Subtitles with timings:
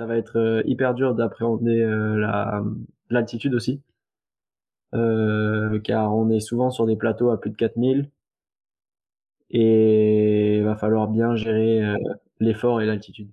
[0.00, 1.84] ça va être hyper dur d'appréhender
[2.16, 2.64] la
[3.10, 3.82] l'altitude aussi.
[4.92, 8.10] car on est souvent sur des plateaux à plus de 4000
[9.50, 11.82] et il va falloir bien gérer
[12.38, 13.30] l'effort et l'altitude.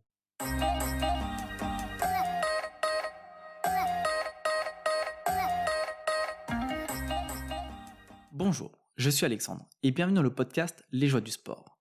[8.34, 11.78] Bonjour, je suis Alexandre et bienvenue dans le podcast Les joies du sport.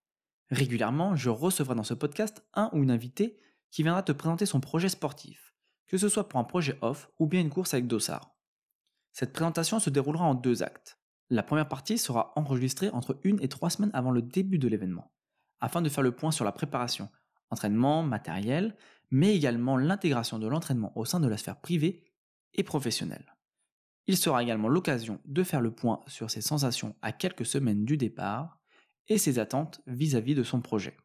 [0.53, 3.37] Régulièrement, je recevrai dans ce podcast un ou une invitée
[3.71, 5.55] qui viendra te présenter son projet sportif,
[5.87, 8.37] que ce soit pour un projet off ou bien une course avec Dossard.
[9.13, 10.99] Cette présentation se déroulera en deux actes.
[11.31, 15.13] La première partie sera enregistrée entre une et trois semaines avant le début de l'événement,
[15.61, 17.09] afin de faire le point sur la préparation,
[17.51, 18.77] entraînement, matériel,
[19.11, 22.05] mais également l'intégration de l'entraînement au sein de la sphère privée
[22.55, 23.37] et professionnelle.
[24.07, 27.97] Il sera également l'occasion de faire le point sur ses sensations à quelques semaines du
[27.97, 28.61] départ
[29.09, 30.97] et ses attentes vis-à-vis de son projet.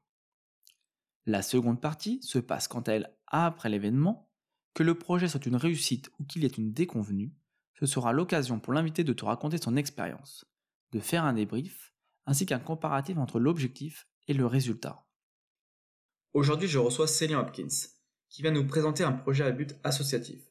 [1.26, 4.30] La seconde partie se passe quant à elle après l'événement,
[4.74, 7.34] que le projet soit une réussite ou qu'il y ait une déconvenue,
[7.80, 10.46] ce sera l'occasion pour l'invité de te raconter son expérience,
[10.91, 11.94] de faire un débrief,
[12.26, 15.05] ainsi qu'un comparatif entre l'objectif et le résultat.
[16.34, 17.68] Aujourd'hui, je reçois Céline Hopkins,
[18.30, 20.41] qui vient nous présenter un projet à but associatif.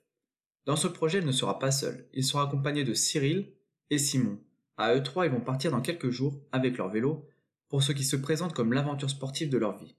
[0.66, 2.08] Dans ce projet, il ne sera pas seul.
[2.12, 3.52] Il sera accompagné de Cyril
[3.88, 4.38] et Simon.
[4.76, 7.26] À eux trois, ils vont partir dans quelques jours avec leur vélo
[7.68, 9.96] pour ce qui se présente comme l'aventure sportive de leur vie.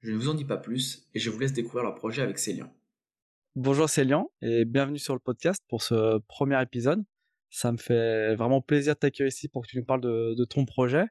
[0.00, 2.38] Je ne vous en dis pas plus et je vous laisse découvrir leur projet avec
[2.38, 2.72] Célian.
[3.56, 7.02] Bonjour Célian et bienvenue sur le podcast pour ce premier épisode.
[7.50, 10.64] Ça me fait vraiment plaisir de t'accueillir ici pour que tu nous parles de, ton
[10.64, 11.06] projet.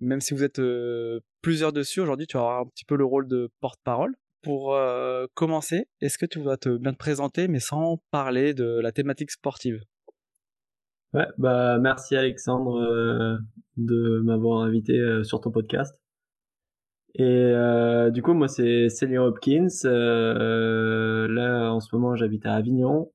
[0.00, 3.26] Même si vous êtes euh, plusieurs dessus, aujourd'hui tu avoir un petit peu le rôle
[3.28, 8.02] de porte-parole pour euh, commencer, est-ce que tu vas te bien te présenter, mais sans
[8.10, 9.82] parler de la thématique sportive?
[11.14, 13.38] Ouais, bah merci Alexandre euh,
[13.78, 15.98] de m'avoir invité euh, sur ton podcast.
[17.18, 17.52] Et
[18.12, 19.68] du coup, moi c'est Céline Hopkins.
[19.84, 23.10] là, en ce moment, j'habite à Avignon.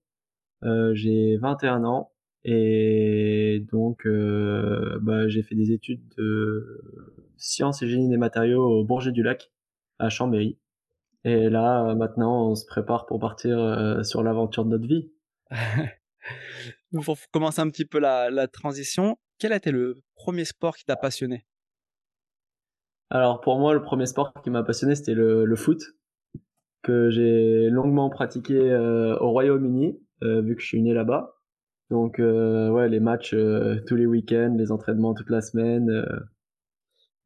[0.93, 2.11] j'ai 21 ans
[2.45, 6.81] et donc bah, j'ai fait des études de
[7.37, 9.51] sciences et génie des matériaux au Bourget du Lac
[9.99, 10.57] à Chambéry.
[11.25, 15.11] Et là, euh, maintenant, on se prépare pour partir euh, sur l'aventure de notre vie.
[17.05, 20.95] pour commencer un petit peu la, transition, quel a été le premier sport qui t'a
[20.95, 21.45] passionné?
[23.09, 25.81] Alors pour moi, le premier sport qui m'a passionné, c'était le, foot,
[26.81, 31.35] que j'ai longuement pratiqué euh, au Royaume-Uni, vu que je suis né là-bas.
[31.89, 33.35] Donc ouais, les matchs
[33.87, 36.03] tous les week-ends, les entraînements toute la semaine,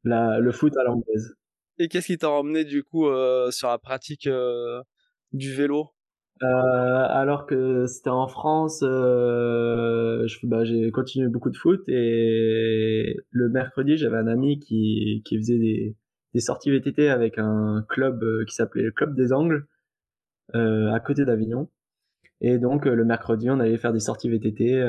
[0.04, 1.34] le foot à l'anglaise.
[1.78, 4.82] Et qu'est-ce qui t'a emmené du coup euh, sur la pratique euh,
[5.32, 5.90] du vélo?
[6.42, 13.48] Euh, alors que c'était en France, euh, bah, j'ai continué beaucoup de foot et le
[13.48, 15.96] mercredi j'avais un ami qui, qui faisait des,
[16.34, 19.66] des sorties VTT avec un club qui s'appelait le Club des Angles
[20.54, 21.68] à côté d'Avignon.
[22.40, 24.80] Et donc le mercredi on allait faire des sorties VTT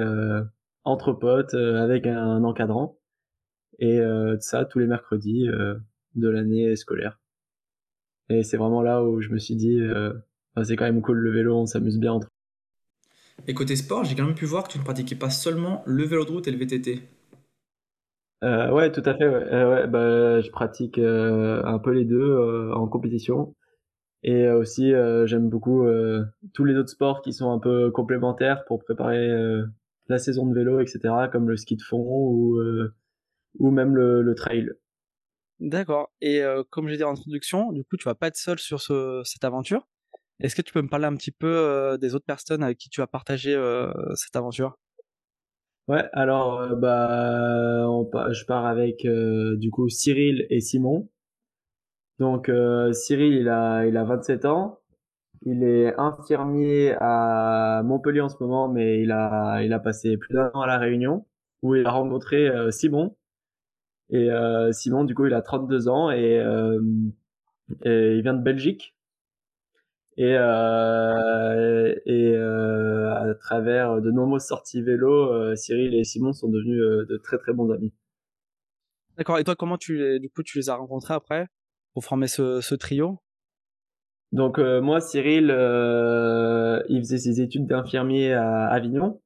[0.83, 2.99] entre potes avec un encadrant
[3.79, 3.99] et
[4.39, 5.47] ça tous les mercredis
[6.15, 7.19] de l'année scolaire.
[8.29, 9.81] Et c'est vraiment là où je me suis dit,
[10.57, 12.29] euh, c'est quand même cool le vélo, on s'amuse bien entre.
[13.47, 16.03] Et côté sport, j'ai quand même pu voir que tu ne pratiquais pas seulement le
[16.03, 17.01] vélo de route et le VTT.
[18.43, 19.27] Euh, ouais, tout à fait.
[19.27, 19.53] Ouais.
[19.53, 23.55] Euh, bah, je pratique un peu les deux en compétition.
[24.23, 24.91] Et aussi,
[25.25, 25.87] j'aime beaucoup
[26.53, 29.29] tous les autres sports qui sont un peu complémentaires pour préparer
[30.09, 30.99] la saison de vélo, etc.,
[31.31, 32.61] comme le ski de fond ou,
[33.59, 34.69] ou même le trail.
[35.61, 36.11] D'accord.
[36.19, 39.45] Et comme j'ai dit en introduction, du coup, tu vas pas être seul sur cette
[39.45, 39.87] aventure.
[40.39, 43.01] Est-ce que tu peux me parler un petit peu des autres personnes avec qui tu
[43.01, 43.53] vas partager
[44.15, 44.77] cette aventure?
[45.87, 47.85] Ouais, alors bah
[48.31, 51.09] je pars avec du coup Cyril et Simon.
[52.19, 52.49] Donc
[52.93, 54.79] Cyril, il a il a 27 ans.
[55.45, 60.33] Il est infirmier à Montpellier en ce moment, mais il a il a passé plus
[60.33, 61.25] d'un an à la Réunion
[61.61, 63.15] où il a rencontré Simon
[64.09, 66.79] et euh, Simon, du coup, il a 32 ans euh,
[67.85, 68.95] et il vient de Belgique.
[70.21, 76.49] Et, euh, et euh, à travers de nombreuses sorties vélo, euh, Cyril et Simon sont
[76.49, 77.93] devenus de très très bons amis.
[79.17, 79.39] D'accord.
[79.39, 81.47] Et toi, comment tu les, du coup, tu les as rencontrés après
[81.93, 83.21] pour former ce, ce trio?
[84.33, 85.45] Donc moi, Cyril,
[86.89, 89.21] il faisait ses études d'infirmier à Avignon.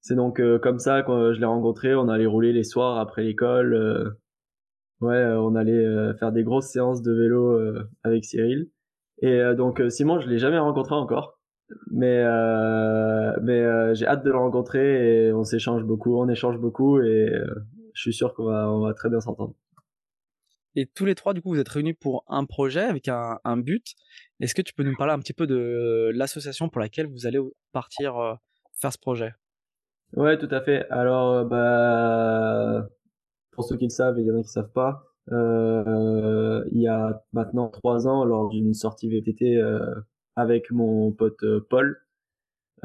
[0.00, 1.94] C'est donc comme ça que je l'ai rencontré.
[1.94, 4.16] On allait rouler les soirs après l'école.
[5.02, 7.60] Ouais, on allait faire des grosses séances de vélo
[8.02, 8.70] avec Cyril.
[9.22, 11.38] Et donc Simon, je l'ai jamais rencontré encore,
[11.90, 12.22] mais
[13.40, 17.32] mais j'ai hâte de le rencontrer et on s'échange beaucoup, on échange beaucoup et
[17.94, 19.54] je suis sûr qu'on va on va très bien s'entendre.
[20.74, 23.56] Et tous les trois, du coup, vous êtes réunis pour un projet avec un, un
[23.58, 23.94] but.
[24.40, 27.38] Est-ce que tu peux nous parler un petit peu de l'association pour laquelle vous allez
[27.72, 28.34] partir euh,
[28.72, 29.34] faire ce projet?
[30.14, 30.88] Ouais, tout à fait.
[30.88, 32.88] Alors, bah,
[33.50, 36.80] pour ceux qui le savent, et il y en a qui savent pas, euh, il
[36.80, 39.94] y a maintenant trois ans, lors d'une sortie VTT euh,
[40.36, 42.00] avec mon pote euh, Paul,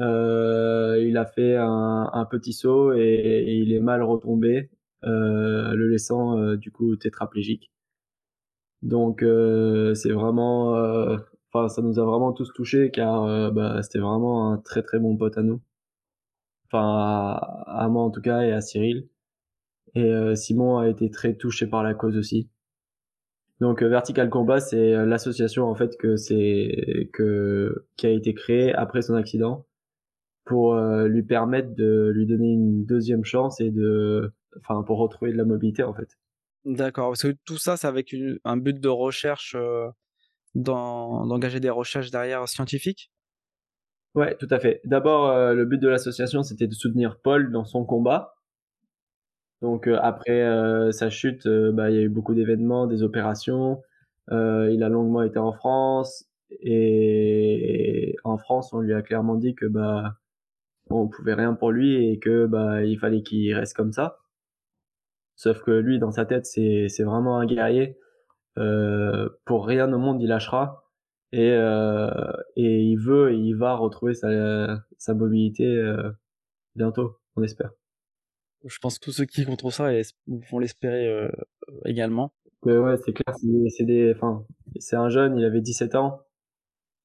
[0.00, 4.70] euh, il a fait un, petit saut et, il est mal retombé,
[5.04, 7.72] euh, le laissant euh, du coup tétraplégique.
[8.82, 9.20] Donc
[9.94, 10.72] c'est vraiment,
[11.52, 15.16] enfin ça nous a vraiment tous touchés car bah, c'était vraiment un très très bon
[15.16, 15.60] pote à nous,
[16.66, 19.08] enfin à moi en tout cas et à Cyril.
[19.94, 22.48] Et euh, Simon a été très touché par la cause aussi.
[23.60, 28.34] Donc euh, Vertical Combat, c'est euh, l'association en fait que c'est que qui a été
[28.34, 29.66] créée après son accident
[30.44, 35.36] pour lui permettre de lui donner une deuxième chance et de enfin pour retrouver de
[35.36, 36.16] la mobilité en fait.
[36.64, 39.88] D'accord, parce que tout ça c'est avec une, un but de recherche euh,
[40.54, 43.10] d'engager des recherches derrière scientifiques?
[44.14, 44.80] Ouais, tout à fait.
[44.84, 48.34] D'abord, euh, le but de l'association, c'était de soutenir Paul dans son combat,
[49.62, 53.02] donc euh, après euh, sa chute, euh, bah, il y a eu beaucoup d'événements, des
[53.02, 53.82] opérations.
[54.30, 56.26] il a longuement été en France
[56.60, 60.16] et en France, on lui a clairement dit que bah
[60.90, 64.18] on pouvait rien pour lui et que bah il fallait qu'il reste comme ça.
[65.36, 67.96] Sauf que lui, dans sa tête, c'est c'est vraiment un guerrier.
[68.58, 70.84] Euh, pour rien au monde, il lâchera
[71.32, 72.10] et euh,
[72.56, 76.10] et il veut et il va retrouver sa sa mobilité euh,
[76.76, 77.70] bientôt, on espère
[78.64, 79.90] je pense que tous ceux qui contre ça
[80.26, 81.30] vont l'espérer euh,
[81.84, 82.32] également.
[82.62, 83.34] Ouais, ouais c'est clair.
[83.68, 84.44] C'est des, enfin,
[84.78, 86.20] c'est un jeune, il avait 17 ans,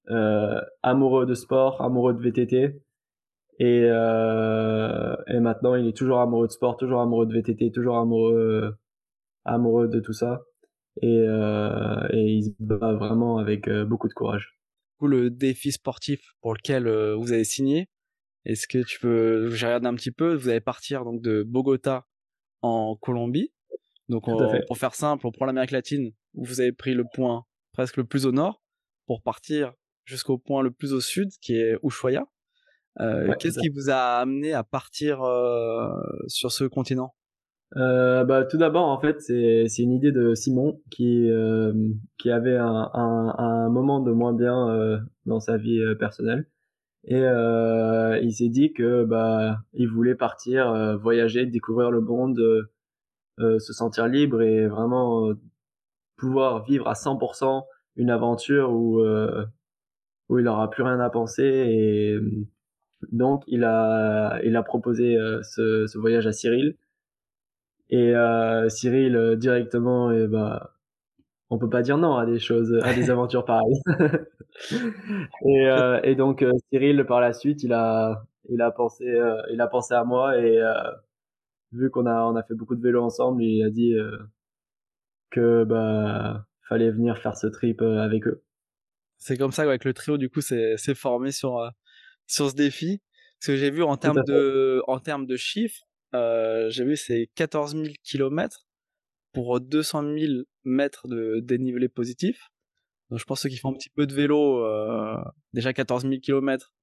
[0.09, 2.81] euh, amoureux de sport, amoureux de VTT,
[3.59, 7.97] et euh, et maintenant il est toujours amoureux de sport, toujours amoureux de VTT, toujours
[7.97, 8.75] amoureux
[9.45, 10.41] amoureux de tout ça,
[11.01, 14.57] et euh, et il se bat vraiment avec euh, beaucoup de courage.
[15.01, 17.89] Le défi sportif pour lequel euh, vous avez signé,
[18.45, 22.05] est-ce que tu peux, j'ai regardé un petit peu, vous allez partir donc de Bogota
[22.61, 23.53] en Colombie.
[24.09, 24.37] Donc on,
[24.67, 28.03] pour faire simple, on prend l'Amérique latine où vous avez pris le point presque le
[28.03, 28.61] plus au nord
[29.07, 29.73] pour partir
[30.05, 32.25] jusqu'au point le plus au sud qui est Ushuaia.
[32.99, 35.89] Euh, ouais, Qu'est-ce qui vous a amené à partir euh,
[36.27, 37.15] sur ce continent?
[37.75, 41.73] Euh, bah, tout d'abord, en fait, c'est une idée de Simon qui euh,
[42.19, 46.45] qui avait un, un, un moment de moins bien dans sa vie personnelle
[47.05, 52.39] et euh, il s'est dit que bah il voulait partir euh, voyager découvrir le monde
[52.39, 52.71] euh,
[53.39, 55.33] euh se sentir libre et vraiment euh,
[56.17, 57.65] pouvoir vivre à 100%
[57.97, 59.03] une aventure où
[60.29, 62.17] où il aura plus rien à penser et
[63.11, 66.77] donc il a il a proposé ce, ce voyage à Cyril.
[67.89, 68.13] Et
[68.69, 70.73] Cyril directement et bah
[71.53, 73.81] on peut pas dire non à des choses, à des aventures pareilles.
[75.45, 79.41] et, euh, et donc euh, Cyril, par la suite, il a, il a pensé, euh,
[79.51, 80.73] il a pensé à moi et euh,
[81.71, 83.95] vu qu'on a, on a fait beaucoup de vélo ensemble, il a dit
[85.29, 88.43] que bah fallait venir faire ce trip avec eux.
[89.17, 91.69] C'est comme ça avec le trio du coup c'est c'est formé sur
[92.27, 93.01] sur ce défi.
[93.39, 95.83] Ce que j'ai vu en termes de en termes de chiffres,
[96.13, 98.65] j'ai vu c'est 14 000 kilomètres
[99.33, 100.33] pour 200 000
[100.63, 102.49] mètres de dénivelé positif.
[103.09, 105.17] Donc je pense ceux qui font un petit peu de vélo, euh,
[105.53, 106.73] déjà 14 000 kilomètres,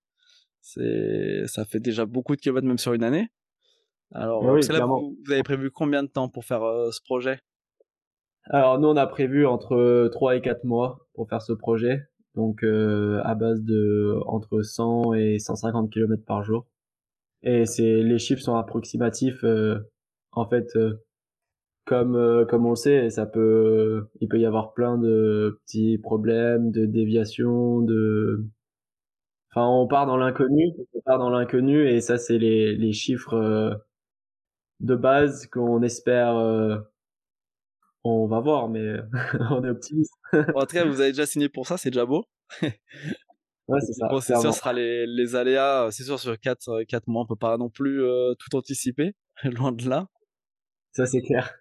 [0.61, 3.29] c'est ça fait déjà beaucoup de kilomètres même sur une année.
[4.13, 7.41] Alors oui, là, vous, vous, avez prévu combien de temps pour faire euh, ce projet?
[8.45, 12.03] Alors nous on a prévu entre 3 et 4 mois pour faire ce projet,
[12.35, 16.67] donc euh, à base de entre 100 et 150 kilomètres par jour.
[17.43, 19.45] Et c'est les chiffres sont approximatifs.
[20.33, 20.77] En fait,
[21.85, 25.99] comme euh, comme on le sait, ça peut il peut y avoir plein de petits
[25.99, 28.45] problèmes, de déviations, de
[29.51, 33.35] enfin on part dans l'inconnu, on part dans l'inconnu et ça c'est les les chiffres
[33.35, 33.75] euh,
[34.81, 36.79] de base qu'on espère euh,
[38.05, 38.97] on va voir mais
[39.51, 40.15] on est optimiste.
[40.33, 42.25] en tout cas, vous avez déjà signé pour ça, c'est déjà beau.
[42.63, 44.09] ouais, c'est ça.
[44.09, 47.27] Bon, c'est sûr, ce sera les, les aléas, c'est sûr sur 4 quatre mois, on
[47.27, 50.07] peut pas non plus euh, tout anticiper, loin de là.
[50.93, 51.60] Ça c'est clair.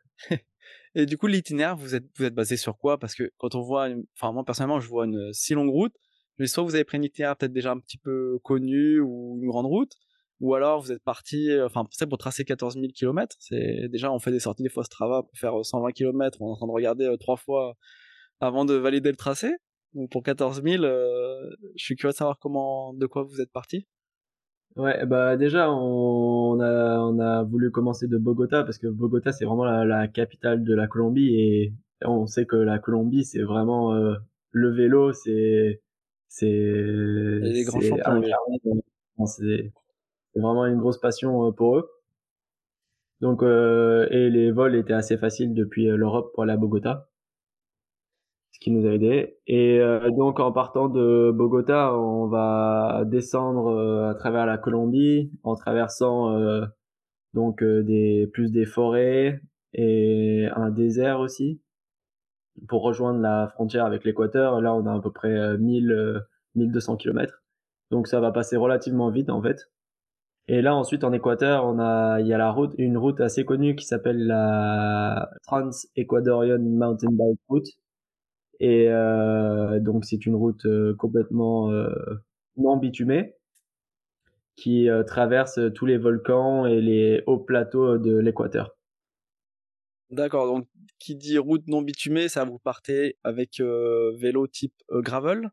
[0.96, 3.00] Et du coup, l'itinéraire, vous êtes, vous êtes basé sur quoi?
[3.00, 4.06] Parce que quand on voit, une...
[4.16, 5.94] enfin moi personnellement, je vois une si longue route,
[6.38, 9.48] mais soit vous avez pris un itinéraire peut-être déjà un petit peu connu ou une
[9.48, 9.94] grande route,
[10.40, 14.32] ou alors vous êtes parti, enfin pour tracer 14 000 km, c'est déjà on fait
[14.32, 17.06] des sorties des fois Strava pour faire 120 km, on est en train de regarder
[17.06, 17.76] euh, trois fois
[18.40, 19.52] avant de valider le tracé.
[19.94, 23.52] Donc pour 14 000, euh, je suis curieux de savoir comment, de quoi vous êtes
[23.52, 23.88] parti.
[24.76, 29.46] Ouais, bah déjà on a on a voulu commencer de Bogota parce que Bogota c'est
[29.46, 31.74] vraiment la, la, capitale de la Colombie et
[32.06, 34.16] on sait que la Colombie, c'est vraiment euh,
[34.52, 35.82] le vélo, c'est
[36.42, 38.22] les grands champions,
[39.26, 39.74] c'est
[40.34, 41.90] c'est vraiment une grosse passion euh, pour eux.
[43.22, 47.09] Donc euh, et les vols étaient assez faciles depuis euh, l'Europe pour aller à Bogota,
[48.60, 49.38] qui nous a aidé.
[49.48, 55.32] Et euh, donc en partant de Bogota, on va descendre euh, à travers la Colombie
[55.44, 56.66] en traversant euh,
[57.34, 57.64] donc
[58.34, 59.42] plus des forêts
[59.74, 61.62] et un désert aussi
[62.68, 64.62] pour rejoindre la frontière avec l'Équateur.
[64.62, 66.20] Là, on a à peu près euh, 1000 euh,
[66.56, 67.44] 1200 km.
[67.92, 69.72] Donc ça va passer relativement vite en fait.
[70.48, 73.46] Et là ensuite en Équateur, on a il y a la route une route assez
[73.46, 77.68] connue qui s'appelle la Trans-Ecuadorian Mountain Bike Route.
[78.60, 81.90] Et euh, donc c'est une route euh, complètement euh,
[82.58, 83.36] non bitumée
[84.56, 88.76] qui traverse tous les volcans et les hauts plateaux de l'Équateur.
[90.10, 90.68] D'accord, donc
[91.00, 95.50] qui dit route non bitumée, ça vous partez avec euh, vélo type euh, gravel?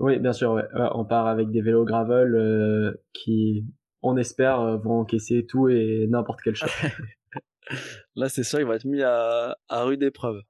[0.00, 0.64] Oui, bien sûr, ouais.
[0.74, 3.66] Ouais, on part avec des vélos gravel euh, qui,
[4.02, 6.70] on espère, vont encaisser tout et n'importe quel choc.
[8.16, 10.40] Là, c'est sûr, il va être mis à, à rude épreuve.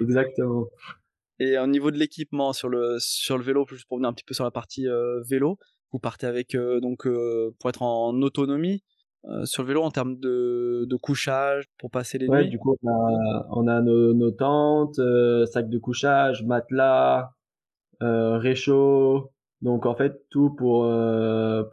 [0.00, 0.68] Exactement.
[1.38, 4.24] Et au niveau de l'équipement sur le sur le vélo, juste pour venir un petit
[4.24, 5.58] peu sur la partie euh, vélo,
[5.92, 8.82] vous partez avec euh, donc euh, pour être en autonomie
[9.44, 12.48] sur le vélo en termes de, de couchage pour passer les Ouais, nuits?
[12.48, 15.00] du coup, on a, on a nos, nos tentes,
[15.46, 17.32] sacs de couchage, matelas,
[18.00, 19.32] réchaud.
[19.62, 20.84] Donc, en fait, tout pour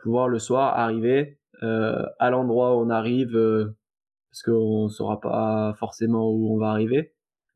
[0.01, 3.33] pouvoir le soir arriver à l'endroit où on arrive,
[4.31, 7.13] parce qu'on saura pas forcément où on va arriver.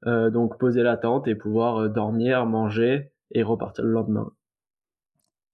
[0.08, 4.32] Euh, donc, poser la tente et pouvoir euh, dormir, manger et repartir le lendemain.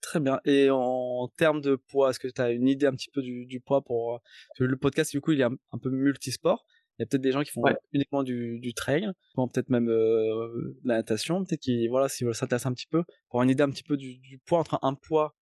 [0.01, 0.39] Très bien.
[0.45, 3.45] Et en termes de poids, est-ce que tu as une idée un petit peu du,
[3.45, 4.19] du poids pour euh,
[4.59, 6.65] le podcast du coup il est un, un peu multisport.
[6.97, 7.75] Il y a peut-être des gens qui font Ouais.
[7.91, 12.35] uniquement du, du trail, peut-être même euh, de la natation, peut-être qui voilà s'ils veulent
[12.35, 14.79] s'intéresser un petit peu pour avoir une idée un petit peu du, du poids entre
[14.81, 15.35] un poids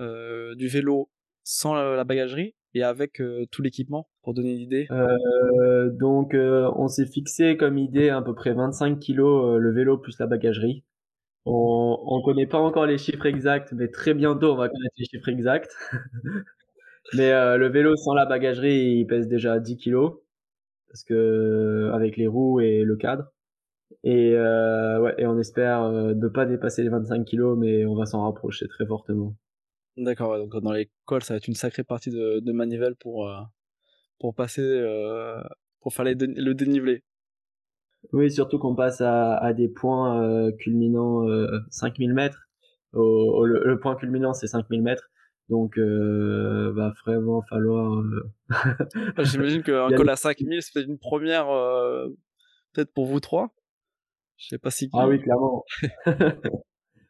[0.00, 1.10] euh, du vélo
[1.44, 4.86] sans la, la bagagerie et avec euh, tout l'équipement pour donner une idée.
[4.90, 9.72] Euh, donc, euh, on s'est fixé comme idée à peu près 25 kilos euh, le
[9.72, 10.84] vélo plus la bagagerie.
[11.46, 15.06] On, on connaît pas encore les chiffres exacts, mais très bientôt on va connaître les
[15.06, 15.74] chiffres exacts.
[17.14, 20.18] mais euh, le vélo sans la bagagerie, il pèse déjà 10 kilos
[20.88, 23.32] parce que avec les roues et le cadre.
[24.04, 27.94] Et euh, ouais, et on espère euh, ne pas dépasser les 25 kilos, mais on
[27.94, 29.34] va s'en rapprocher très fortement.
[29.96, 32.94] D'accord, ouais, donc dans les cols, ça va être une sacrée partie de, de manivelle
[32.94, 33.40] pour, euh,
[34.18, 35.40] pour passer, euh,
[35.80, 37.02] pour faire les dé- le dénivelé.
[38.12, 42.48] Oui, surtout qu'on passe à, à des points euh, culminants euh, 5000 mètres.
[42.92, 45.10] Au, au- le, le point culminant, c'est 5000 mètres.
[45.48, 48.00] Donc, euh, va vraiment falloir...
[48.00, 48.32] euh,
[49.24, 52.08] J'imagine qu'un col à 5000, c'est peut-être une première, euh,
[52.74, 53.54] peut-être pour vous trois.
[54.36, 54.88] Je sais pas si.
[54.92, 55.64] Ah oui, clairement.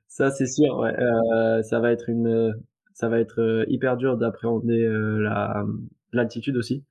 [0.09, 0.79] Ça, c'est sûr.
[0.79, 0.95] Ouais.
[0.99, 2.55] Euh, ça va être une,
[2.95, 5.65] ça va être euh, hyper dur d'appréhender euh, la
[6.13, 6.85] l'altitude aussi,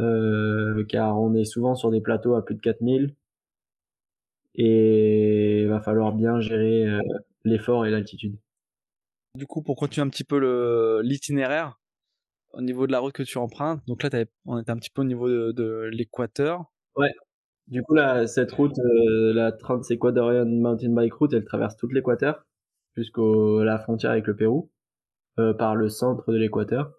[0.00, 3.14] euh, car on est souvent sur des plateaux à plus de 4000
[4.54, 7.00] et il va falloir bien gérer euh,
[7.44, 8.36] l'effort et l'altitude.
[9.36, 11.78] Du coup, pour continuer un petit peu le l'itinéraire,
[12.52, 14.10] au niveau de la route que tu empruntes, donc là,
[14.44, 16.64] on était un petit peu au niveau de, de l'équateur.
[17.68, 22.44] Du coup, là, cette route, euh, la Trans-Ecuadorian Mountain Bike Route, elle traverse toute l'Équateur
[22.96, 24.70] jusqu'au la frontière avec le Pérou,
[25.38, 26.92] euh, par le centre de l'Équateur.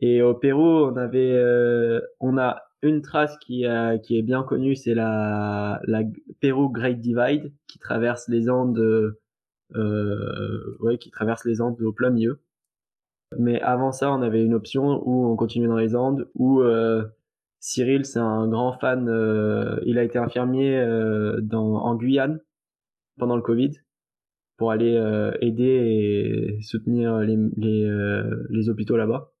[0.00, 4.42] Et au Pérou, on avait, euh, on a une trace qui, a- qui est bien
[4.42, 6.02] connue, c'est la, la
[6.40, 9.16] Pérou Great Divide, qui traverse les Andes,
[9.74, 12.40] euh, ouais, qui traverse les Andes au plein milieu.
[13.38, 17.04] Mais avant ça, on avait une option où on continuait dans les Andes, où euh,
[17.60, 19.08] Cyril, c'est un grand fan.
[19.08, 22.40] euh, il a été infirmier euh, dans, en Guyane
[23.18, 23.72] pendant le Covid
[24.58, 29.32] pour aller euh, aider et soutenir les, les, euh, les hôpitaux là-bas.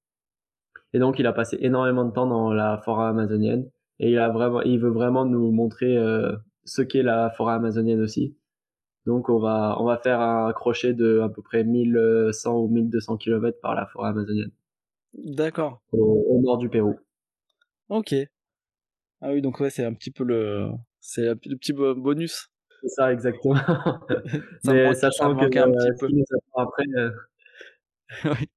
[0.92, 4.28] Et donc, il a passé énormément de temps dans la forêt amazonienne et il a
[4.30, 8.36] vraiment, il veut vraiment nous montrer euh, ce qu'est la forêt amazonienne aussi.
[9.04, 13.16] Donc, on va, on va faire un crochet de à peu près 1100 ou 1200
[13.18, 14.50] km par la forêt amazonienne
[15.14, 15.80] D'accord.
[15.92, 16.98] au, au nord du Pérou.
[17.88, 18.14] Ok.
[19.20, 20.68] Ah oui, donc ouais, c'est un petit peu le,
[21.00, 22.48] c'est le petit bo- bonus.
[22.82, 23.54] C'est ça, exactement.
[24.62, 26.60] Ça Mais manque- sachant ça que un euh, petit ce peu.
[26.60, 27.10] après, euh,
[28.24, 28.48] Oui.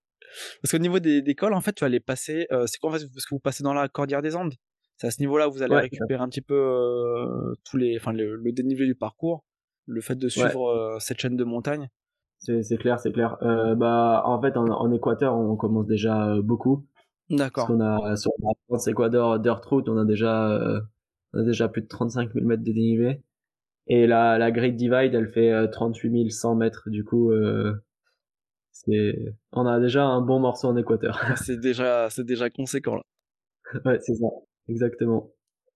[0.62, 2.48] Parce qu'au niveau des, des cols, en fait, tu vas les passer.
[2.52, 4.54] euh, c'est quoi en fait Parce que vous passez dans la cordillère des Andes.
[4.98, 7.98] C'est à ce niveau-là où vous allez Ouais, récupérer un petit peu euh, tous les,
[7.98, 9.46] enfin le, le dénivelé du parcours,
[9.86, 11.88] le fait de suivre euh, cette chaîne de montagnes.
[12.40, 13.38] c'est clair, c'est clair.
[13.78, 16.86] Bah, en fait, en, en Équateur, on commence déjà beaucoup.
[17.30, 17.68] Parce D'accord.
[17.68, 20.60] qu'on a sur la France Équateur Dirt Route, on a déjà
[21.34, 23.22] On a déjà plus de 35 000 mètres de dénivelé.
[23.88, 26.90] Et la, la Great Divide, elle fait 38 100 mètres.
[26.90, 27.32] Du coup,
[28.86, 31.20] c'est, on a déjà un bon morceau en équateur.
[31.44, 33.04] c'est déjà, c'est déjà conséquent là.
[33.86, 34.28] ouais, c'est ça,
[34.68, 35.32] exactement.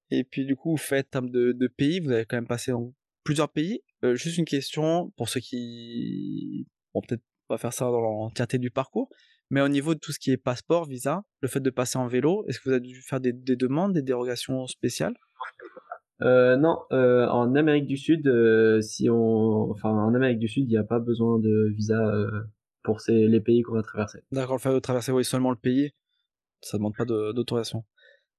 [0.10, 2.72] Et puis du coup, vous faites termes de, de pays, vous avez quand même passé
[2.72, 2.94] dans
[3.24, 3.82] plusieurs pays.
[4.04, 8.72] Euh, juste une question pour ceux qui vont peut-être pas faire ça dans l'entièreté du
[8.72, 9.10] parcours,
[9.50, 12.08] mais au niveau de tout ce qui est passeport, visa, le fait de passer en
[12.08, 15.16] vélo, est-ce que vous avez dû faire des, des demandes, des dérogations spéciales?
[16.22, 20.64] Euh, non, euh, en Amérique du Sud, euh, si on, enfin en Amérique du Sud,
[20.64, 22.14] il n'y a pas besoin de visa
[22.84, 24.20] pour ces, les pays qu'on va traverser.
[24.32, 25.94] D'accord, le fait de traverser oui, seulement le pays,
[26.62, 27.84] ça demande pas d'autorisation.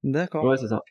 [0.03, 0.45] D'accord.
[0.45, 0.83] Ouais, c'est ça.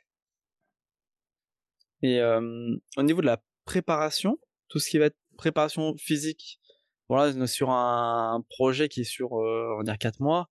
[2.01, 6.59] Et euh, au niveau de la préparation, tout ce qui va être préparation physique,
[7.09, 10.49] voilà, sur un projet qui est sur, euh, on va dire, 4 mois,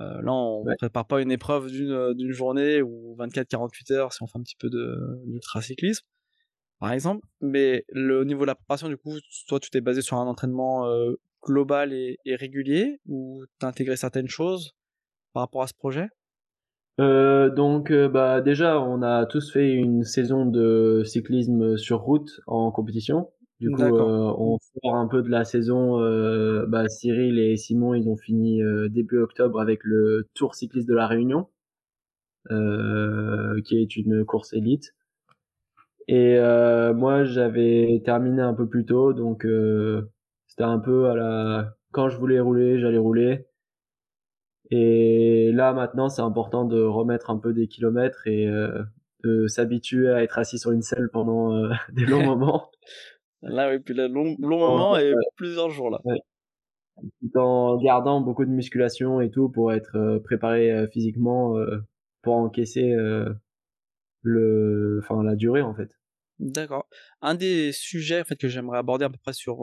[0.00, 4.22] euh, là, on ne prépare pas une épreuve d'une d'une journée ou 24-48 heures si
[4.22, 6.04] on fait un petit peu d'ultracyclisme,
[6.80, 7.26] par exemple.
[7.40, 9.14] Mais le, au niveau de la préparation, du coup,
[9.46, 10.88] toi, tu t'es basé sur un entraînement
[11.44, 14.74] global et, et régulier ou t'as intégré certaines choses
[15.32, 16.08] par rapport à ce projet?
[17.00, 22.40] Euh, donc, euh, bah, déjà, on a tous fait une saison de cyclisme sur route
[22.46, 23.30] en compétition.
[23.60, 25.98] Du coup, euh, on sort un peu de la saison.
[26.68, 28.60] Bah, Cyril et Simon, ils ont fini
[28.90, 31.48] début octobre avec le Tour cycliste de la Réunion,
[32.48, 34.94] qui est une course élite.
[36.08, 36.36] Et
[36.94, 39.46] moi, j'avais terminé un peu plus tôt, donc
[40.54, 41.74] c'était un peu à la.
[41.90, 43.44] Quand je voulais rouler, j'allais rouler.
[44.70, 48.84] Et là maintenant, c'est important de remettre un peu des kilomètres et euh,
[49.24, 52.70] de s'habituer à être assis sur une selle pendant euh, des longs moments.
[53.42, 55.98] Là, oui, puis là, long, long moment et plusieurs jours là.
[56.04, 56.20] Ouais.
[57.20, 61.56] Tout en gardant beaucoup de musculation et tout pour être euh, préparé physiquement
[62.22, 62.94] pour encaisser
[64.22, 65.90] le, enfin la durée en fait.
[66.40, 66.88] D'accord.
[67.22, 69.62] Un des sujets en fait que j'aimerais aborder à peu près sur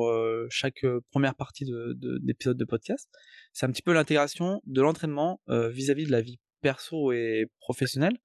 [0.49, 3.09] chaque première partie de, d'épisode de, podcast,
[3.51, 8.17] c'est un petit peu l'intégration de l'entraînement vis-à-vis de la vie perso et professionnelle.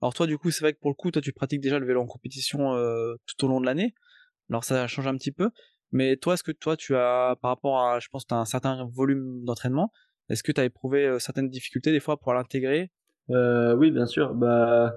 [0.00, 1.86] Alors toi du coup c'est vrai que pour le coup toi tu pratiques déjà le
[1.86, 2.72] vélo en compétition
[3.26, 3.94] tout au long de l'année.
[4.48, 5.50] Alors ça change un petit peu.
[5.90, 8.44] Mais toi est-ce que toi tu as par rapport à je pense tu as un
[8.44, 9.90] certain volume d'entraînement,
[10.28, 12.92] est-ce que tu as éprouvé certaines difficultés des fois pour l'intégrer?
[13.28, 14.34] Oui bien sûr.
[14.34, 14.92] Bah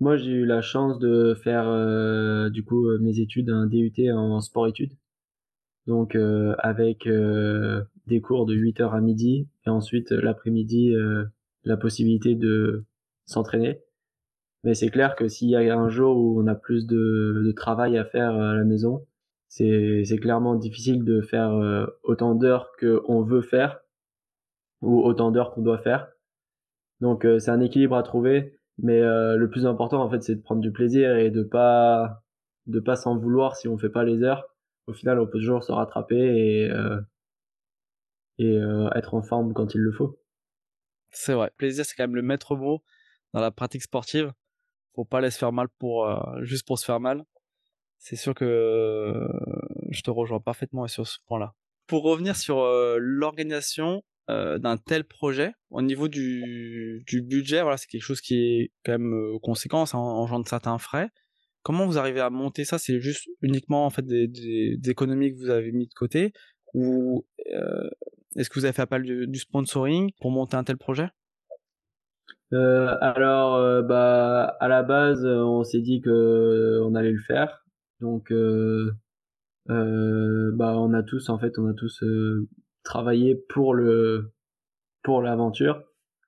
[0.00, 3.92] moi, j'ai eu la chance de faire euh, du coup euh, mes études, un DUT
[4.12, 4.92] en sport-études.
[5.86, 7.08] Donc euh, avec
[8.06, 10.94] des cours de 8h à midi et ensuite l'après-midi
[11.64, 12.84] la possibilité de
[13.24, 13.80] s'entraîner.
[14.64, 17.52] Mais c'est clair que s'il y a un jour où on a plus de, de
[17.52, 19.06] travail à faire à la maison,
[19.48, 21.52] c'est clairement difficile de faire
[22.02, 23.80] autant d'heures qu'on veut faire
[24.82, 26.08] ou autant d'heures qu'on doit faire.
[27.00, 30.42] Donc c'est un équilibre à trouver mais euh, le plus important, en fait, c'est de
[30.42, 32.22] prendre du plaisir et de pas
[32.66, 34.44] de pas s'en vouloir si on fait pas les heures.
[34.86, 37.00] Au final, on peut toujours se rattraper et euh,
[38.38, 40.20] et euh, être en forme quand il le faut.
[41.10, 41.50] C'est vrai.
[41.56, 42.82] Plaisir, c'est quand même le maître mot
[43.32, 44.32] dans la pratique sportive.
[44.94, 46.06] Faut pas laisser faire mal pour
[46.42, 47.24] juste pour se faire mal.
[47.98, 49.28] C'est sûr que
[49.90, 51.54] je te rejoins parfaitement sur ce point-là.
[51.86, 52.66] Pour revenir sur
[52.98, 58.34] l'organisation, euh, d'un tel projet au niveau du, du budget voilà c'est quelque chose qui
[58.34, 61.10] est quand même euh, conséquent ça engendre certains frais.
[61.62, 62.76] Comment vous arrivez à monter ça?
[62.78, 66.32] C'est juste uniquement en fait des, économies que vous avez mis de côté?
[66.74, 67.88] Ou euh,
[68.34, 71.08] est-ce que vous avez fait appel du, sponsoring pour monter un tel projet?
[72.50, 77.64] Alors bah à la base on s'est dit que on allait le faire.
[78.00, 78.32] Donc
[79.68, 82.02] bah on a tous en fait on a tous
[82.86, 84.32] travailler pour le
[85.02, 85.82] pour l'aventure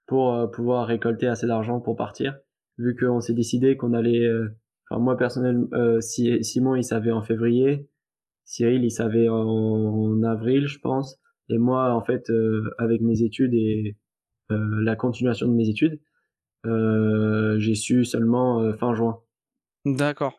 [0.07, 2.37] pour euh, pouvoir récolter assez d'argent pour partir
[2.77, 4.49] vu qu'on s'est décidé qu'on allait euh,
[4.91, 7.89] enfin moi personnellement euh, Simon il savait en février
[8.45, 11.19] Cyril il savait en, avril je pense
[11.49, 12.31] et moi en fait
[12.79, 13.97] avec mes études et
[14.51, 16.01] la continuation de mes études
[16.65, 19.21] j'ai su seulement fin juin.
[19.85, 20.39] D'accord.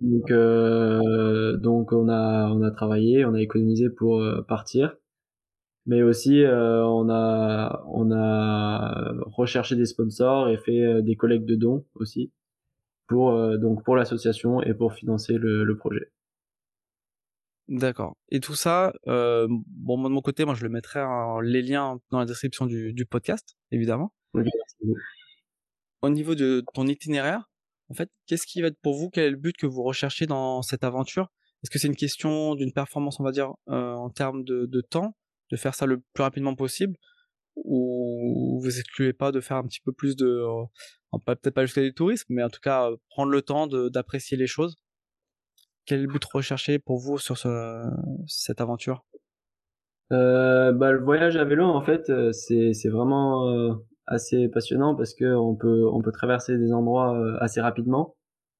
[0.00, 4.96] Donc donc on a on a travaillé on a économisé pour partir
[5.88, 11.46] mais aussi euh, on a on a recherché des sponsors et fait euh, des collectes
[11.46, 12.30] de dons aussi
[13.08, 16.12] pour euh, donc pour l'association et pour financer le, le projet.
[17.68, 18.16] D'accord.
[18.30, 22.00] Et tout ça, euh, bon, de mon côté, moi, je le mettrai en, les liens
[22.10, 24.14] dans la description du, du podcast, évidemment.
[26.00, 27.50] Au niveau de ton itinéraire,
[27.90, 30.24] en fait, qu'est-ce qui va être pour vous Quel est le but que vous recherchez
[30.26, 31.28] dans cette aventure?
[31.62, 34.80] Est-ce que c'est une question d'une performance, on va dire, euh, en termes de, de
[34.80, 35.14] temps?
[35.50, 36.96] De faire ça le plus rapidement possible
[37.64, 40.44] ou vous excluez pas de faire un petit peu plus de,
[41.24, 44.76] peut-être pas jusqu'à du tourisme, mais en tout cas prendre le temps d'apprécier les choses.
[45.86, 47.82] Quel but recherché pour vous sur ce,
[48.26, 49.04] cette aventure?
[50.12, 55.34] Euh, bah, le voyage à vélo, en fait, c'est c'est vraiment assez passionnant parce que
[55.34, 58.17] on peut on peut traverser des endroits assez rapidement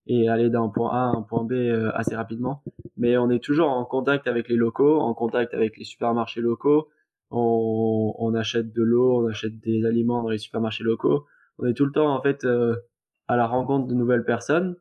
[0.08, 1.52] et aller d'un point A à un point B
[1.94, 2.62] assez rapidement.
[2.96, 6.88] Mais on est toujours en contact avec les locaux, en contact avec les supermarchés locaux.
[7.30, 11.26] On, on achète de l'eau, on achète des aliments dans les supermarchés locaux.
[11.58, 12.76] On est tout le temps en fait euh,
[13.28, 14.76] à la rencontre de nouvelles personnes.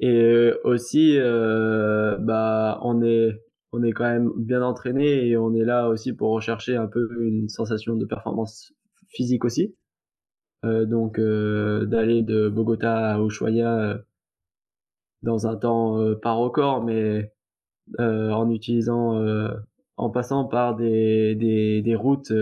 [0.00, 5.64] Et aussi, euh, bah, on est on est quand même bien entraîné et on est
[5.64, 8.72] là aussi pour rechercher un peu une sensation de performance
[9.08, 9.74] physique aussi.
[10.64, 13.98] Euh, donc euh, d'aller de Bogota à Ushuaia euh,
[15.22, 17.32] dans un temps pas record, mais
[17.98, 19.20] en utilisant,
[19.96, 22.32] en passant par des, des, des routes,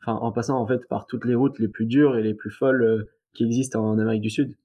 [0.00, 2.50] enfin en passant en fait par toutes les routes les plus dures et les plus
[2.50, 4.56] folles qui existent en Amérique du Sud.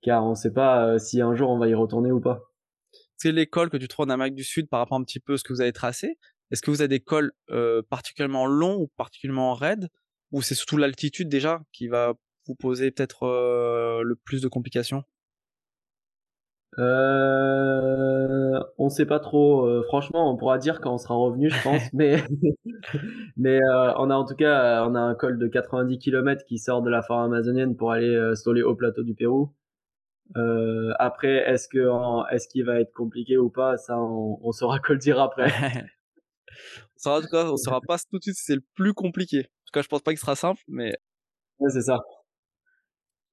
[0.00, 2.50] Car on ne sait pas si un jour on va y retourner ou pas.
[3.18, 5.36] C'est l'école que tu trouves en Amérique du Sud par rapport un petit peu à
[5.36, 6.16] ce que vous avez tracé?
[6.50, 7.32] Est-ce que vous avez des cols
[7.90, 9.88] particulièrement longs ou particulièrement raides?
[10.32, 12.14] Ou c'est surtout l'altitude déjà qui va
[12.46, 15.04] vous poser peut-être euh, le plus de complications?
[16.78, 19.66] Euh, on sait pas trop.
[19.66, 21.82] Euh, franchement, on pourra dire quand on sera revenu, je pense.
[21.92, 22.22] mais
[23.36, 26.58] mais euh, on a en tout cas, on a un col de 90 km qui
[26.58, 29.52] sort de la forêt amazonienne pour aller euh, soler au plateau du Pérou.
[30.98, 31.88] après, est-ce que
[32.32, 35.50] est-ce qu'il va être compliqué ou pas Ça, on, on saura que le dire après.
[36.98, 39.48] saura, en tout cas, on saura pas tout de suite si c'est le plus compliqué
[39.68, 40.94] tout cas, je pense pas qu'il sera simple, mais.
[41.58, 42.00] Ouais, c'est ça.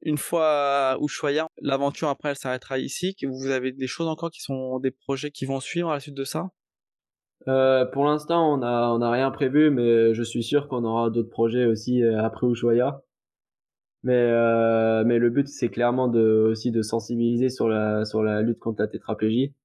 [0.01, 3.15] Une fois à Ushuaia, l'aventure après elle s'arrêtera ici.
[3.23, 6.15] Vous avez des choses encore qui sont des projets qui vont suivre à la suite
[6.15, 6.49] de ça?
[7.47, 11.09] Euh, Pour l'instant, on a on a rien prévu, mais je suis sûr qu'on aura
[11.09, 13.01] d'autres projets aussi euh, après Ushuaia.
[14.03, 18.41] Mais euh, mais le but c'est clairement de aussi de sensibiliser sur la sur la
[18.41, 19.55] lutte contre la tétraplégie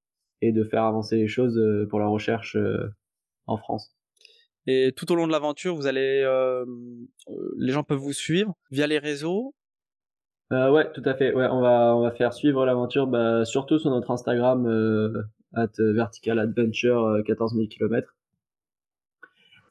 [0.41, 2.89] et de faire avancer les choses pour la recherche euh,
[3.51, 3.95] en France.
[4.67, 6.65] Et tout au long de l'aventure, vous allez, euh,
[7.57, 9.55] les gens peuvent vous suivre via les réseaux?
[10.51, 11.33] Euh, ouais, tout à fait.
[11.33, 15.71] Ouais, on va on va faire suivre l'aventure, bah, surtout sur notre Instagram euh, at
[15.77, 18.15] vertical adventure 14 000 km.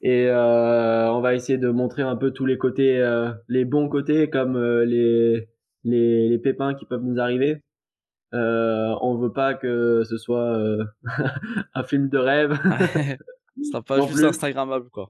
[0.01, 3.87] Et euh, on va essayer de montrer un peu tous les côtés, euh, les bons
[3.87, 5.47] côtés comme euh, les,
[5.83, 7.61] les les pépins qui peuvent nous arriver.
[8.33, 10.57] Euh, on veut pas que ce soit
[11.75, 12.57] un film de rêve.
[13.57, 15.09] Ce sera pas juste Instagrammable, quoi.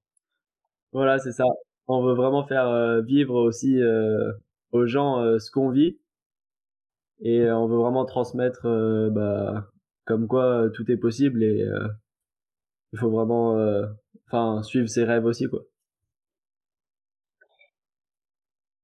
[0.93, 1.45] Voilà, c'est ça.
[1.87, 4.31] On veut vraiment faire euh, vivre aussi euh,
[4.71, 5.99] aux gens euh, ce qu'on vit.
[7.23, 8.63] Et on veut vraiment transmettre
[9.11, 9.69] bah,
[10.05, 11.69] comme quoi tout est possible et
[12.93, 13.63] il faut vraiment
[14.25, 15.61] enfin suivre ses rêves aussi quoi.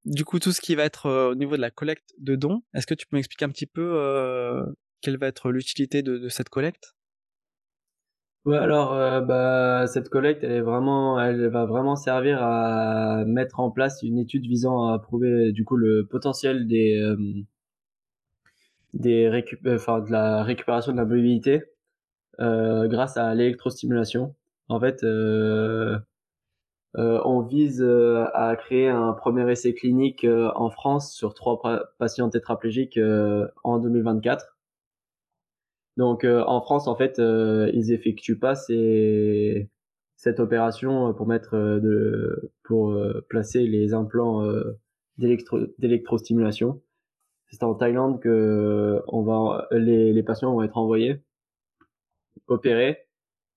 [0.05, 2.85] Du coup, tout ce qui va être au niveau de la collecte de dons, est-ce
[2.85, 4.63] que tu peux m'expliquer un petit peu
[5.01, 6.93] quelle va être l'utilité de, de cette collecte?
[8.47, 13.60] Ouais, alors euh, bah cette collecte, elle est vraiment, elle va vraiment servir à mettre
[13.60, 17.15] en place une étude visant à prouver du coup le potentiel des euh,
[18.93, 21.63] des récup enfin de la récupération de la mobilité
[22.41, 24.36] euh, grâce à l'électrostimulation.
[24.69, 25.99] En fait, euh,
[26.97, 27.83] euh, on vise
[28.33, 31.62] à créer un premier essai clinique en France sur trois
[31.99, 32.99] patients tétraplégiques
[33.63, 34.56] en 2024.
[35.97, 41.79] Donc euh, en France, en fait, euh, ils effectuent pas cette opération pour mettre euh,
[41.79, 42.95] de, pour
[43.27, 44.47] placer les implants
[45.17, 46.81] d'électro, d'électrostimulation.
[47.49, 49.01] C'est en Thaïlande que
[49.71, 51.21] les, les patients vont être envoyés,
[52.47, 53.07] opérés.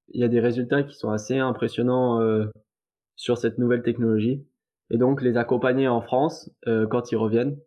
[0.09, 2.21] Il y a des résultats qui sont assez impressionnants
[3.17, 4.47] sur cette nouvelle technologie
[4.91, 7.59] et donc les accompagner en France quand ils reviennent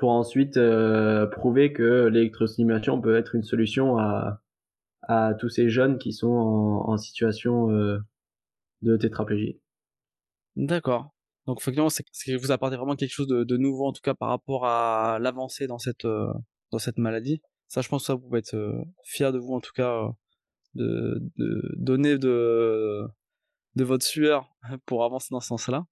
[0.00, 4.40] pour ensuite euh, prouver que l'électrostimulation peut être une solution à,
[5.38, 7.98] tous ces jeunes qui sont en, situation euh,
[8.80, 9.60] de tétraplégie.
[10.56, 11.10] D'accord.
[11.46, 14.30] Donc effectivement, c'est que vous apportez vraiment quelque chose de, nouveau, en tout cas par
[14.30, 16.32] rapport à l'avancée dans cette euh,
[16.96, 17.42] maladie.
[17.68, 18.56] Ça, je pense que ça, vous pouvez être
[19.04, 20.08] fier de vous, en tout cas,
[20.76, 21.20] de,
[21.76, 23.10] donner de
[23.76, 24.48] votre sueur
[24.86, 25.84] pour avancer dans ce sens-là.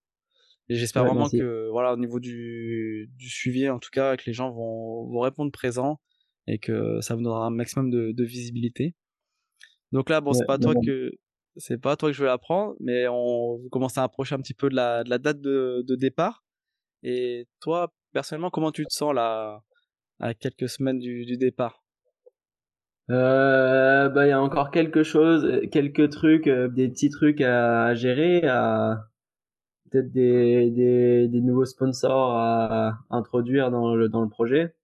[0.69, 1.39] Et j'espère ouais, vraiment merci.
[1.39, 5.21] que, voilà, au niveau du, du suivi, en tout cas, que les gens vont, vont
[5.21, 6.01] répondre présent
[6.47, 8.95] et que ça vous donnera un maximum de, de visibilité.
[9.93, 11.13] Donc là, bon, ouais, c'est pas toi que,
[11.57, 14.69] c'est pas toi que je vais apprendre, mais on commence à approcher un petit peu
[14.69, 16.45] de la, de la date de, de départ.
[17.03, 19.63] Et toi, personnellement, comment tu te sens là,
[20.21, 21.83] à quelques semaines du, du départ?
[23.11, 27.95] Euh, bah, il y a encore quelque chose, quelques trucs, euh, des petits trucs à,
[27.95, 29.08] gérer, à
[29.91, 34.75] peut-être des, nouveaux sponsors à introduire dans le, projet.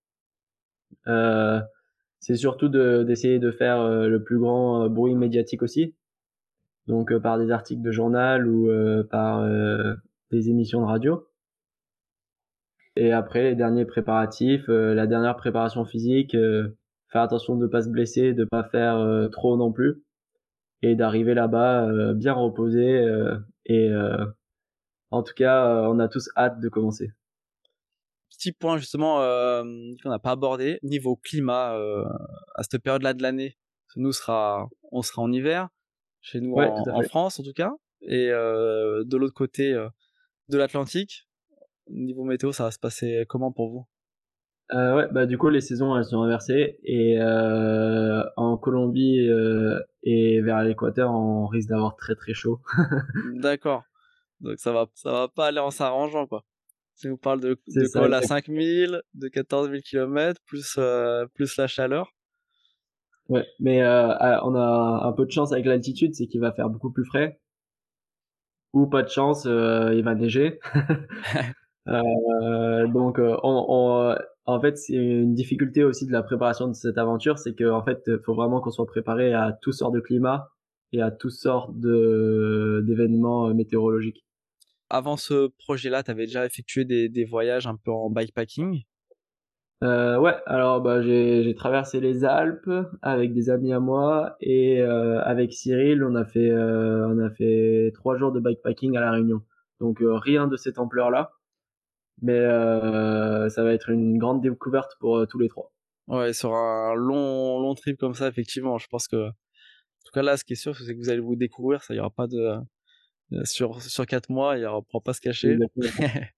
[1.07, 1.61] Euh,
[2.21, 5.95] c'est surtout d'essayer de, faire euh, le plus grand bruit médiatique aussi.
[6.87, 8.69] Donc par des articles de journal ou
[9.11, 9.49] par
[10.31, 11.27] des émissions de radio.
[12.97, 16.37] Et après les derniers préparatifs, la dernière préparation physique,
[17.15, 20.03] faire attention de ne pas se blesser, de pas faire euh, trop non plus,
[20.83, 22.99] et d'arriver là-bas euh, bien reposé.
[22.99, 23.89] Euh, et
[25.15, 27.11] en tout cas, on a tous hâte de commencer.
[28.31, 29.19] Petit point justement
[30.03, 31.77] qu'on n'a pas abordé niveau climat
[32.55, 33.57] à cette période-là de l'année.
[33.97, 35.69] Nous sera, on sera en hiver
[36.21, 37.73] chez nous en, France en tout cas,
[38.03, 39.73] et de l'autre côté
[40.49, 41.29] de l'Atlantique,
[41.89, 43.87] niveau météo, ça va se passer comment pour vous?
[44.73, 49.79] Euh, ouais, bah du coup les saisons elles sont inversées et euh, en Colombie euh,
[50.03, 52.61] et vers l'équateur on risque d'avoir très très chaud.
[53.35, 53.85] D'accord.
[54.41, 56.45] Donc ça va ça va pas aller en s'arrangeant quoi.
[56.97, 61.67] Si vous parle de, de quoi là 5000, de 14000 km plus euh, plus la
[61.67, 62.13] chaleur.
[63.29, 66.69] Ouais, mais euh, on a un peu de chance avec l'altitude, c'est qu'il va faire
[66.69, 67.41] beaucoup plus frais.
[68.75, 70.61] Ou pas de chance, euh, il va neiger.
[71.87, 74.17] Donc, on, on,
[74.47, 78.03] en fait, c'est une difficulté aussi de la préparation de cette aventure, c'est qu'en fait,
[78.07, 80.51] il faut vraiment qu'on soit préparé à toutes sortes de climats
[80.95, 84.25] et à toutes sortes d'événements euh, météorologiques.
[84.91, 88.83] Avant ce projet-là, tu avais déjà effectué des, des, voyages un peu en bikepacking?
[89.83, 92.71] Euh, Ouais, alors bah, j'ai traversé les Alpes
[93.03, 97.31] avec des amis à moi et euh, avec Cyril, on a fait euh, on a
[97.31, 99.43] fait trois jours de bikepacking à la Réunion.
[99.81, 101.33] Donc euh, rien de cette ampleur-là
[102.23, 102.39] mais
[103.51, 105.73] ça va être une grande découverte pour tous les trois.
[106.07, 109.31] Ouais, sur un long long trip comme ça, effectivement, je pense que
[110.05, 111.83] tout cas là, ce qui est sûr, c'est que vous allez vous découvrir.
[111.83, 112.59] Ça, y aura pas de
[113.33, 115.57] euh, sur sur quatre mois, il y aura pas se cacher.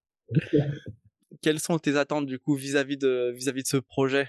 [1.43, 4.29] Quelles sont tes attentes du coup vis-à-vis de vis-à-vis de ce projet?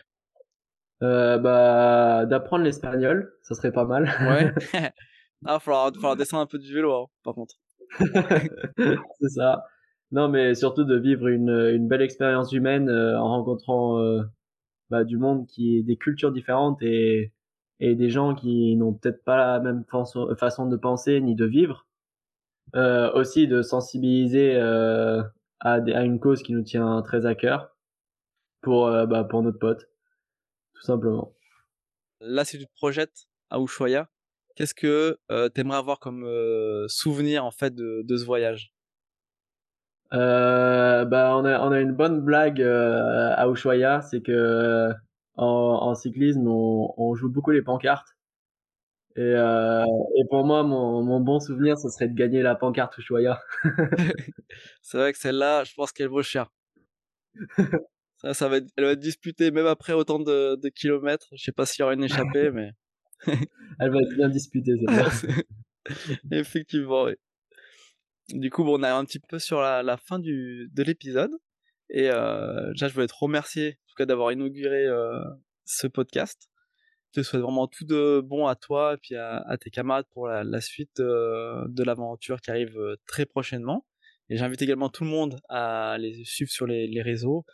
[1.03, 4.03] Euh, Bah d'apprendre l'espagnol, ça serait pas mal.
[4.21, 4.53] Ouais.
[5.45, 7.55] ah, falloir falloir descendre un peu du vélo, hein, par contre.
[9.19, 9.63] c'est ça.
[10.11, 14.21] Non, mais surtout de vivre une, une belle expérience humaine euh, en rencontrant euh,
[14.89, 17.33] bah, du monde qui est des cultures différentes et,
[17.79, 21.85] et des gens qui n'ont peut-être pas la même façon, de penser ni de vivre.
[22.75, 25.23] Euh, aussi de sensibiliser euh,
[25.61, 27.73] à, à, une cause qui nous tient très à cœur
[28.61, 29.87] pour, bah, pour notre pote,
[30.73, 31.33] tout simplement.
[32.19, 34.09] Là, si tu te projettes à Ushuaia,
[34.55, 36.27] qu'est-ce que euh, tu aimerais avoir comme
[36.89, 38.73] souvenir en fait de, de ce voyage?
[40.13, 44.89] Euh, bah on a on a une bonne blague euh, à Ushuaia, c'est que
[45.37, 48.15] en, en cyclisme on, on, joue beaucoup les pancartes.
[49.15, 49.83] Et, euh,
[50.15, 53.41] et pour moi mon, mon bon souvenir ce serait de gagner la pancarte Ushuaia.
[54.81, 56.51] c'est vrai que celle-là, je pense qu'elle vaut cher.
[58.17, 61.27] ça, ça va être, elle va être disputée même après autant de, de kilomètres.
[61.35, 62.71] Je sais pas s'il y aura une échappée, mais
[63.79, 65.09] elle va être bien disputée celle-là.
[66.31, 67.03] Effectivement.
[67.05, 67.13] Oui.
[68.29, 71.31] Du coup, bon, on est un petit peu sur la, la fin du, de l'épisode.
[71.89, 75.19] Et euh, déjà, je voulais te remercier, en tout cas, d'avoir inauguré euh,
[75.65, 76.49] ce podcast.
[77.13, 80.27] Je te souhaite vraiment tout de bon à toi et puis à, tes camarades pour
[80.27, 83.85] la, suite euh, de l'aventure qui arrive euh, très prochainement.
[84.29, 87.45] Et j'invite également tout le monde à les suivre sur les, réseaux.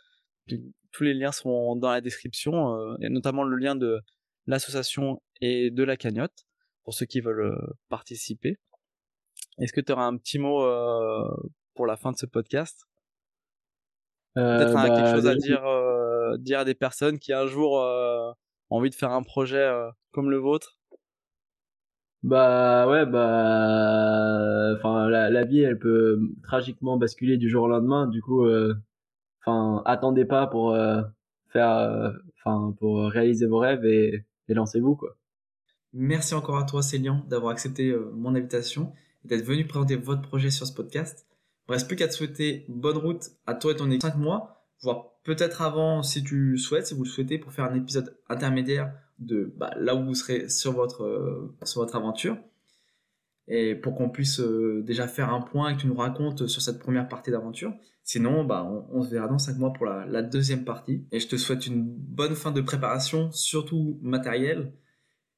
[0.48, 4.00] tous les liens sont dans la description, euh, et notamment le lien de
[4.46, 6.46] l'association et de la cagnotte
[6.82, 7.56] pour ceux qui veulent
[7.88, 8.58] participer.
[9.58, 10.60] Est-ce que tu auras un petit mot
[11.74, 12.86] pour la fin de ce podcast?
[14.34, 18.30] Peut-être bah, quelque chose à dire, euh, dire à des personnes qui un jour euh,
[18.70, 20.76] ont envie de faire un projet euh, comme le vôtre
[22.24, 28.08] Bah ouais, bah, enfin la, la, vie, elle peut tragiquement basculer du jour au lendemain.
[28.08, 28.44] Du coup,
[29.40, 30.76] enfin, attendez pas pour
[31.52, 35.16] faire, enfin, pour réaliser vos rêves et, et lancez-vous quoi.
[35.92, 38.92] Merci encore à toi, Célian, d'avoir accepté mon invitation
[39.24, 41.26] d'être venu présenter votre projet sur ce podcast.
[41.66, 44.16] Il ne reste plus qu'à te souhaiter bonne route à toi et ton équipe 5
[44.16, 48.16] mois, voire peut-être avant si tu souhaites, si vous le souhaitez, pour faire un épisode
[48.28, 52.36] intermédiaire de bah, là où vous serez sur votre, euh, sur votre aventure.
[53.46, 56.62] Et pour qu'on puisse euh, déjà faire un point et que tu nous racontes sur
[56.62, 57.74] cette première partie d'aventure.
[58.02, 61.06] Sinon, bah, on, se verra dans 5 mois pour la, la deuxième partie.
[61.12, 64.72] Et je te souhaite une bonne fin de préparation, surtout matérielle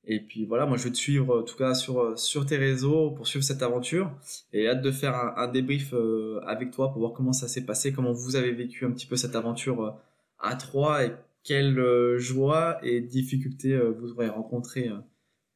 [0.07, 2.57] et puis voilà, moi je vais te suivre en tout cas sur, euh, sur tes
[2.57, 4.12] réseaux pour suivre cette aventure
[4.53, 7.92] et hâte de faire un, débrief euh, avec toi pour voir comment ça s'est passé,
[7.92, 9.90] comment vous avez vécu un petit peu cette aventure euh,
[10.38, 14.99] à trois et quelles euh, joies et difficultés vous aurez rencontrées euh,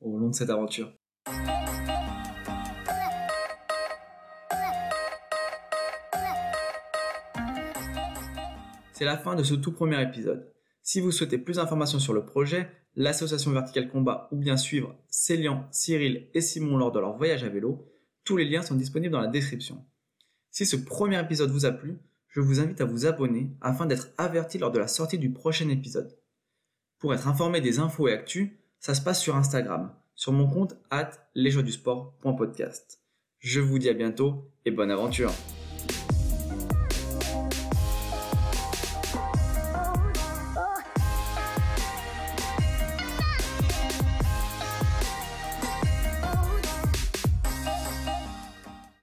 [0.00, 0.92] au long de cette aventure.
[8.92, 10.52] C'est la fin de ce tout premier épisode.
[10.82, 15.68] Si vous souhaitez plus d'informations sur le projet, l'association Vertical Combat ou bien suivre Célian,
[15.70, 17.86] Cyril et Simon lors de leur voyage à vélo,
[18.24, 19.84] tous les liens sont disponibles dans la description.
[20.50, 24.08] Si ce premier épisode vous a plu, je vous invite à vous abonner afin d'être
[24.18, 26.16] averti lors de la sortie du prochain épisode.
[26.98, 30.76] Pour être informé des infos et actus, ça se passe sur Instagram, sur mon compte
[30.90, 31.10] at.
[33.38, 35.32] Je vous dis à bientôt et bonne aventure